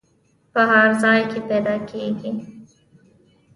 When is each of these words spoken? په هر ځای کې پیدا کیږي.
په 0.53 0.61
هر 0.71 0.89
ځای 1.03 1.21
کې 1.31 1.39
پیدا 1.49 1.75
کیږي. 1.89 2.31